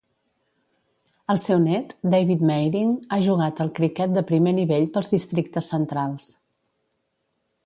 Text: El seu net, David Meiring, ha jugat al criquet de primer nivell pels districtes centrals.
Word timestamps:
El 1.33 1.39
seu 1.43 1.59
net, 1.65 1.93
David 2.15 2.41
Meiring, 2.51 2.95
ha 3.17 3.21
jugat 3.27 3.63
al 3.67 3.71
criquet 3.81 4.19
de 4.19 4.27
primer 4.33 4.57
nivell 4.63 4.91
pels 4.97 5.15
districtes 5.17 5.73
centrals. 5.77 6.31